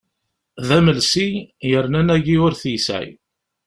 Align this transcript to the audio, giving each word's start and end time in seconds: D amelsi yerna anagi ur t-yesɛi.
D 0.67 0.69
amelsi 0.77 1.27
yerna 1.69 1.97
anagi 2.01 2.35
ur 2.45 2.53
t-yesɛi. 2.61 3.11